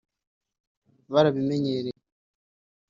[1.13, 1.91] barabinyemereye